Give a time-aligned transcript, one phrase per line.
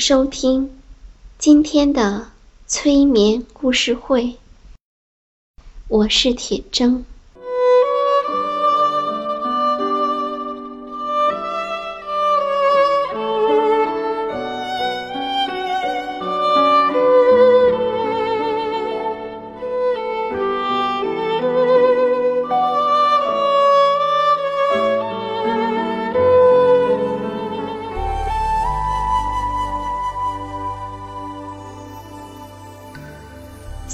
[0.00, 0.80] 收听
[1.38, 2.30] 今天的
[2.66, 4.36] 催眠故事会，
[5.88, 7.02] 我是铁铮。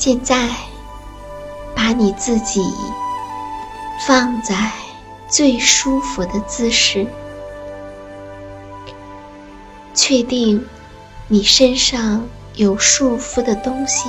[0.07, 0.49] 现在，
[1.75, 2.63] 把你自己
[4.07, 4.71] 放在
[5.27, 7.05] 最舒服的姿势，
[9.93, 10.65] 确定
[11.27, 14.09] 你身上有束缚的东西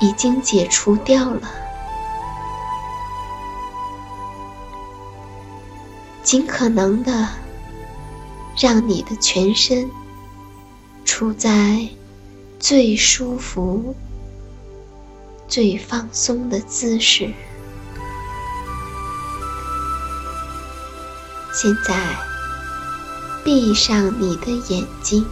[0.00, 1.50] 已经解除掉了，
[6.22, 7.28] 尽可能的
[8.56, 9.90] 让你的全身
[11.04, 11.86] 处在
[12.58, 13.94] 最舒服。
[15.52, 17.30] 最放松的姿势。
[21.52, 21.94] 现在，
[23.44, 25.26] 闭上你的眼睛，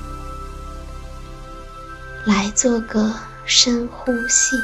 [2.27, 3.15] 来做个
[3.47, 4.57] 深呼吸。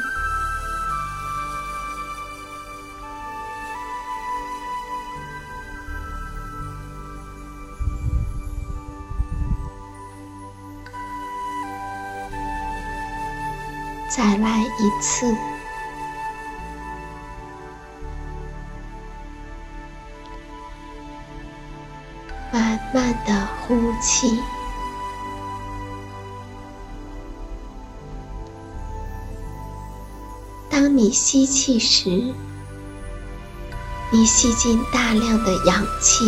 [14.79, 15.25] 一次，
[22.53, 24.39] 慢慢的呼气。
[30.69, 32.33] 当你吸气时，
[34.11, 36.23] 你吸进大量的氧气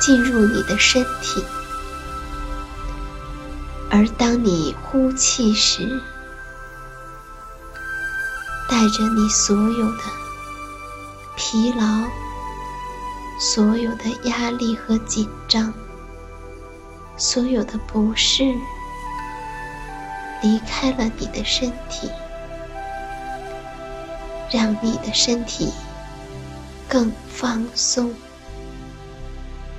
[0.00, 1.40] 进入你的身体；
[3.90, 6.02] 而当你呼气时，
[8.78, 10.02] 带着你所有的
[11.34, 12.04] 疲劳、
[13.36, 15.74] 所有的压力和紧张、
[17.16, 18.54] 所有的不适，
[20.42, 22.08] 离开了你的身体，
[24.48, 25.72] 让你的身体
[26.86, 28.14] 更放松、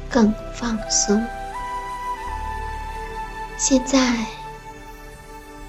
[0.09, 1.25] 更放松。
[3.57, 4.25] 现在，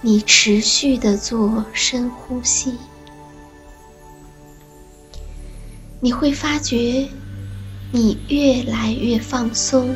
[0.00, 2.76] 你持续的做深呼吸。
[6.02, 7.06] 你会发觉，
[7.92, 9.94] 你越来越放松，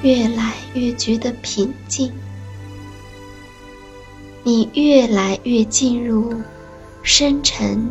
[0.00, 2.10] 越来越觉得平静，
[4.42, 6.34] 你越来越进入
[7.02, 7.90] 深沉、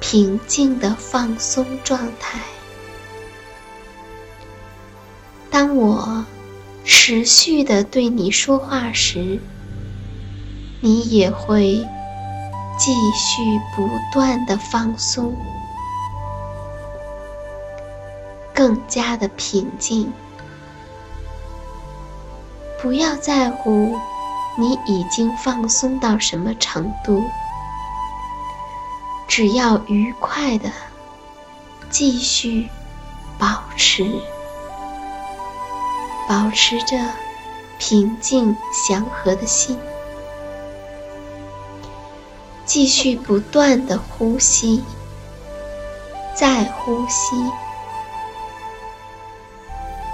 [0.00, 2.40] 平静的放松状态。
[5.50, 6.26] 当我
[6.84, 9.38] 持续的对你说话时，
[10.80, 11.86] 你也会。
[12.76, 15.34] 继续不断的放松，
[18.52, 20.12] 更加的平静。
[22.82, 23.98] 不要在乎
[24.58, 27.22] 你已经放松到什么程度，
[29.26, 30.70] 只要愉快的
[31.90, 32.68] 继续
[33.38, 34.04] 保持，
[36.28, 36.98] 保持着
[37.78, 39.78] 平静祥和的心。
[42.74, 44.82] 继续不断的呼吸，
[46.34, 47.36] 再呼吸。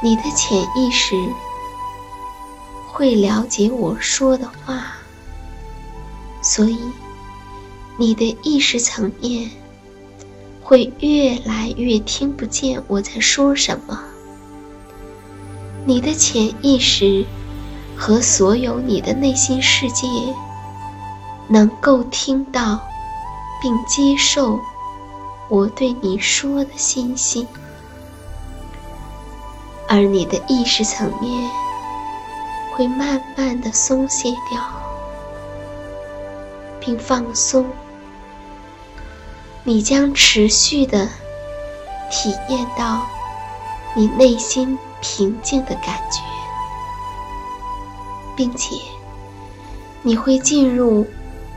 [0.03, 1.15] 你的潜意识
[2.93, 4.93] 会了解我说的话，
[6.43, 6.79] 所以，
[7.97, 9.51] 你的意识层面
[10.63, 13.99] 会越来越听不见我在说什么。
[15.87, 17.25] 你的潜意识
[17.97, 20.07] 和所有你的内心世界
[21.53, 22.81] 能够听到
[23.61, 24.61] 并接受
[25.49, 27.47] 我对你说的信息，
[29.89, 31.51] 而你的意识层面
[32.73, 34.63] 会慢慢的松懈掉。
[36.79, 37.67] 并放松，
[39.65, 41.07] 你将持续的
[42.11, 43.07] 体验到
[43.95, 46.23] 你内心平静的感觉，
[48.35, 48.77] 并且
[50.03, 51.07] 你会进入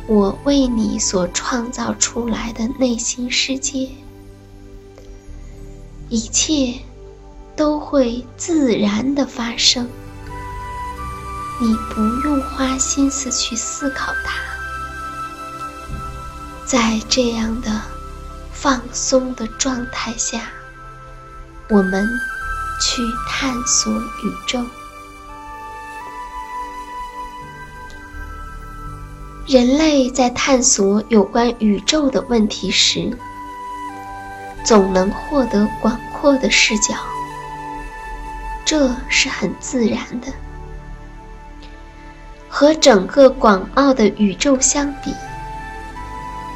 [0.05, 3.89] 我为你所创造出来的内心世界，
[6.09, 6.79] 一切
[7.55, 9.87] 都会自然的发生，
[11.61, 14.33] 你不用花心思去思考它。
[16.65, 17.81] 在这样的
[18.51, 20.49] 放松的状态下，
[21.69, 22.05] 我们
[22.81, 24.59] 去探索宇宙。
[29.45, 33.11] 人类在探索有关宇宙的问题时，
[34.63, 36.95] 总能获得广阔的视角，
[38.63, 40.27] 这是很自然的。
[42.47, 45.13] 和整个广袤的宇宙相比。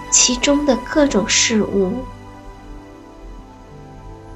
[0.09, 1.91] 其中的各种事物，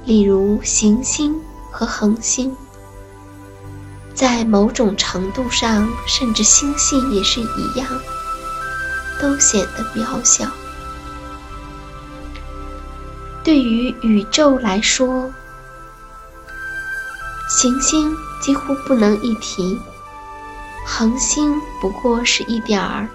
[0.03, 1.33] 例如行星
[1.71, 2.53] 和恒星，
[4.13, 7.88] 在某种程度上，甚至星系也是一样，
[9.22, 10.46] 都显得渺小。
[13.44, 15.32] 对于宇宙来说，
[17.50, 19.80] 行星几乎不能一提，
[20.86, 23.08] 恒星不过是一点儿。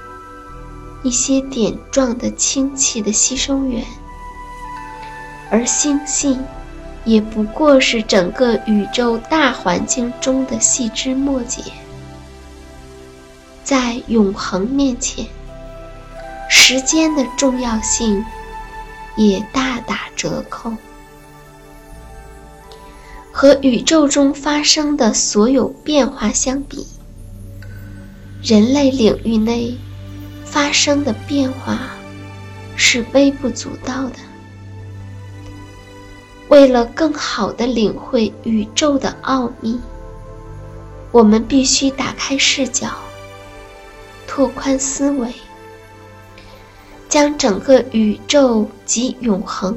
[1.02, 3.84] 一些点状的氢气的吸收源，
[5.50, 6.36] 而星系
[7.04, 11.62] 也不过是整个宇宙大环境中的细枝末节，
[13.62, 15.24] 在永恒面前，
[16.48, 18.24] 时间的重要性
[19.16, 20.72] 也大打折扣。
[23.32, 26.86] 和宇宙中发生的所有变化相比，
[28.42, 29.76] 人类领域内。
[30.48, 31.76] 发生的变化
[32.76, 34.14] 是微不足道的。
[36.48, 39.78] 为了更好地领会宇宙的奥秘，
[41.10, 42.88] 我们必须打开视角，
[44.26, 45.30] 拓宽思维，
[47.08, 49.76] 将整个宇宙及永恒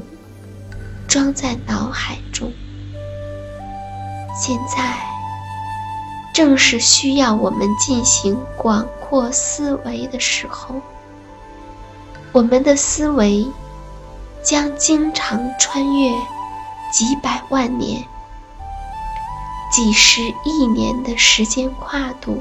[1.08, 2.52] 装在脑海中。
[4.34, 4.96] 现在
[6.34, 8.86] 正是需要我们进行广。
[9.10, 10.80] 阔思维的时候，
[12.30, 13.44] 我们的思维
[14.40, 16.12] 将经常穿越
[16.92, 18.04] 几百万年、
[19.72, 22.40] 几十亿年的时间跨度，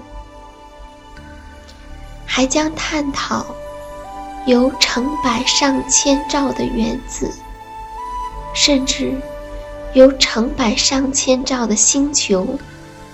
[2.24, 3.44] 还将探讨
[4.46, 7.32] 由成百上千兆的原子，
[8.54, 9.14] 甚至
[9.94, 12.58] 由成百上千兆的星球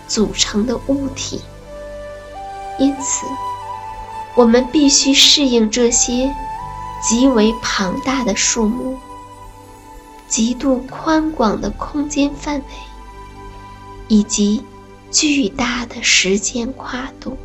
[0.08, 1.42] 组成的物体。
[2.78, 3.26] 因此，
[4.36, 6.34] 我们必须适应这些
[7.02, 8.98] 极为庞大的数目、
[10.28, 12.64] 极度宽广的空间范围
[14.08, 14.64] 以及
[15.12, 17.38] 巨大的时间跨度。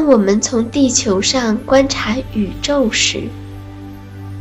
[0.00, 3.28] 当我们从地球上观察宇宙时，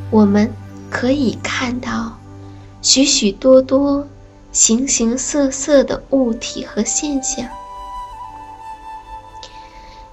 [0.09, 0.53] 我们
[0.89, 2.17] 可以看到
[2.81, 4.07] 许许多多。
[4.53, 7.45] 形形色色的物体和现象，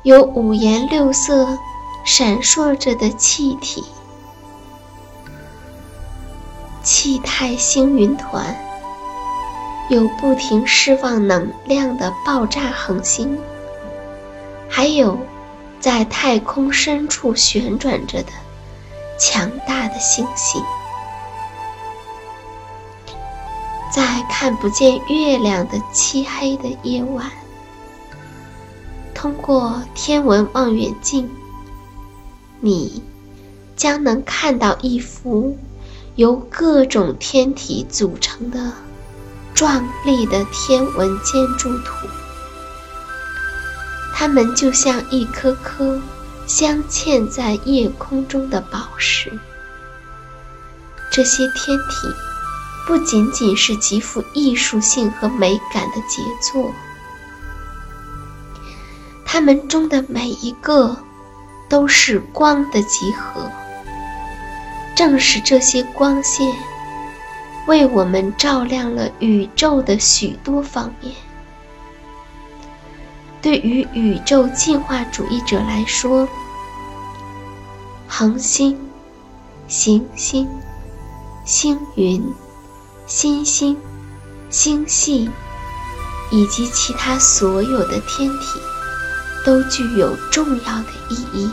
[0.02, 1.56] 有五颜六色、
[2.04, 3.84] 闪烁着的气体、
[6.82, 8.54] 气态星云团，
[9.90, 13.38] 有不停释放能量的爆炸恒星，
[14.68, 15.18] 还有
[15.86, 18.32] 在太空深处旋转着的
[19.20, 20.60] 强大的星星。
[23.94, 27.30] 在看不见月亮的漆黑的夜晚，
[29.14, 31.30] 通过天文望远镜，
[32.58, 33.00] 你
[33.76, 35.56] 将能看到一幅
[36.16, 38.72] 由各种天体组成的
[39.54, 42.08] 壮丽的天文建筑图。
[44.18, 46.00] 它们就像一颗颗
[46.46, 49.30] 镶嵌在夜空中的宝石。
[51.12, 52.08] 这些天体。
[52.86, 56.72] 不仅仅是极富艺术性和美感的杰作，
[59.24, 60.96] 它们中的每一个
[61.68, 63.50] 都是光的集合。
[64.94, 66.54] 正是这些光线，
[67.66, 71.12] 为我们照亮了宇宙的许多方面。
[73.46, 76.28] 对于宇宙进化主义者来说，
[78.08, 78.76] 恒星、
[79.68, 80.48] 行星、
[81.44, 82.34] 星云、
[83.06, 83.76] 星星、
[84.50, 85.30] 星系
[86.32, 88.58] 以及其他所有的天体，
[89.44, 91.48] 都具有重要的意义。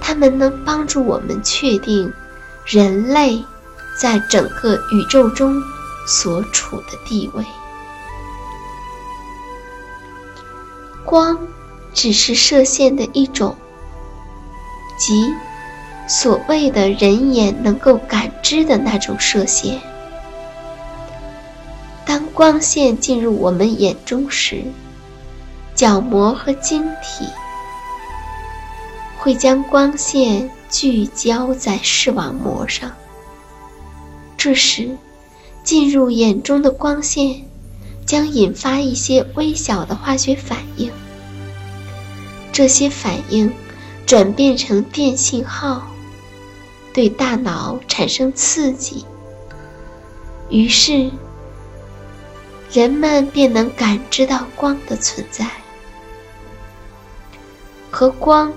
[0.00, 2.10] 它们能帮助我们确定
[2.64, 3.44] 人类
[4.00, 5.62] 在整个宇宙中
[6.08, 7.44] 所处的地位。
[11.16, 11.38] 光
[11.94, 13.56] 只是射线的一种，
[14.98, 15.32] 即
[16.06, 19.80] 所谓的人眼能够感知的那种射线。
[22.04, 24.62] 当光线进入我们眼中时，
[25.74, 27.24] 角膜和晶体。
[29.16, 32.92] 会将光线聚焦在视网膜上。
[34.36, 34.94] 这时，
[35.64, 37.42] 进入眼中的光线
[38.04, 40.92] 将引发一些微小的化学反应。
[42.56, 43.52] 这些反应
[44.06, 45.88] 转变成电信号，
[46.94, 49.04] 对大脑产生刺激。
[50.48, 51.10] 于是，
[52.72, 55.46] 人们便能感知到光的存在
[57.90, 58.50] 和光。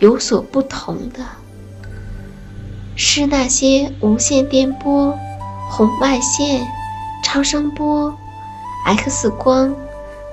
[0.00, 1.20] 有所不同的
[2.96, 5.16] 是，那些无线电波、
[5.70, 6.66] 红外线、
[7.22, 8.12] 超声波、
[8.86, 9.72] X 光、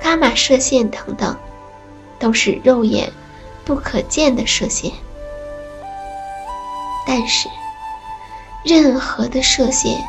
[0.01, 1.37] 伽马射线等等，
[2.23, 3.11] 都是肉眼
[3.65, 4.89] 不可见的射线。
[7.05, 7.49] 但是，
[8.63, 10.01] 任何的射线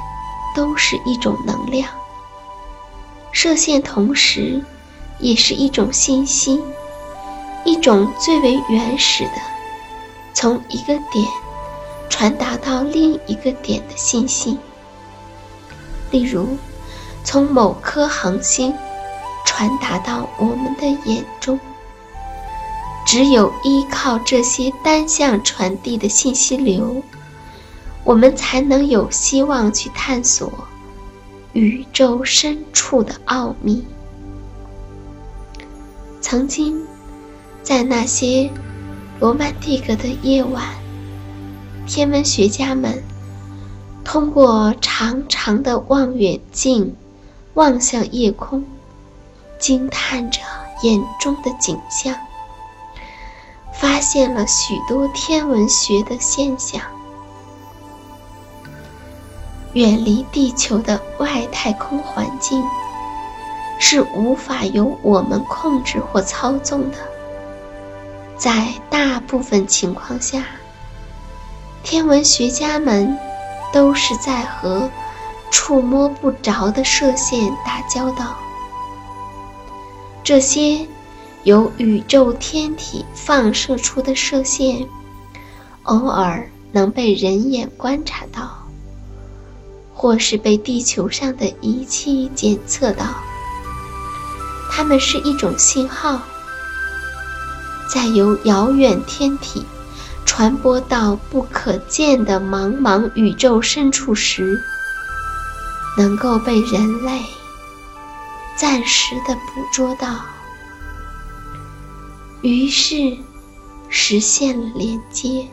[0.54, 1.88] 都是一种能量，
[3.32, 4.62] 射线同时
[5.18, 6.62] 也是一种信息。
[7.64, 9.40] 一种最为原始的，
[10.34, 11.26] 从一个点
[12.08, 14.56] 传达到另一个点的信息。
[16.12, 16.56] 例如，
[17.24, 18.72] 从某颗恒星
[19.44, 21.58] 传达到我们的眼中。
[23.04, 27.02] 只有依靠这些单向传递的信息流，
[28.04, 30.52] 我们才能有希望去探索
[31.52, 33.84] 宇宙深处的奥秘。
[36.20, 36.84] 曾经。
[37.62, 38.50] 在那些
[39.20, 40.68] 罗曼蒂克的夜晚，
[41.86, 43.02] 天文学家们
[44.04, 46.94] 通过长长的望远镜
[47.54, 48.62] 望向夜空，
[49.58, 50.40] 惊叹着
[50.82, 52.14] 眼中的景象，
[53.84, 56.80] 发现了许多天文学的现象。
[59.74, 62.64] 远离地球的外太空环境
[63.78, 66.96] 是无法由我们控制或操纵的。
[68.38, 70.42] 在大部分情况下，
[71.82, 73.18] 天文学家们
[73.70, 74.88] 都是在和
[75.50, 78.34] 触摸不着的射线打交道。
[80.22, 80.88] 这些
[81.44, 84.86] 由宇宙天体放射出的射线，
[85.84, 88.66] 偶尔能被人眼观察到，
[89.92, 93.04] 或是被地球上的仪器检测到。
[94.70, 96.20] 它们是一种信号。
[97.88, 99.64] 在由遥远天体
[100.24, 104.58] 传播到不可见的茫茫宇宙深处时，
[105.96, 107.20] 能够被人类
[108.56, 109.40] 暂时的捕
[109.72, 110.16] 捉到，
[112.44, 113.16] 于是
[113.88, 115.48] 实现了连接。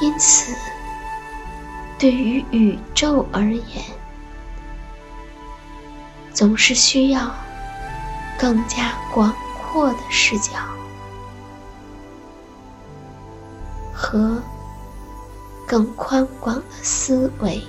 [0.00, 0.56] 因此，
[1.98, 3.84] 对于宇宙而言，
[6.32, 7.30] 总是需要。
[8.40, 10.52] 更加广阔的视角
[13.92, 14.40] 和
[15.66, 17.60] 更宽广的思维，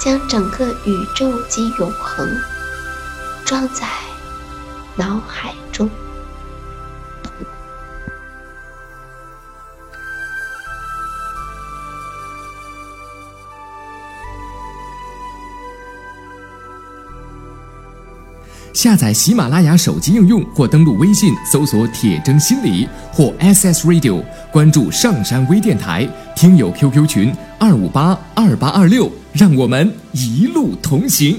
[0.00, 2.26] 将整个宇宙及永恒
[3.44, 3.86] 装在
[4.96, 5.88] 脑海中。
[18.72, 31.36] 下载喜马拉雅手机应用，或登录微信搜索“铁铮心理”或 SS Radio，关注上山微电台，听友 QQ 群二五八二八二六，让我们一路同行。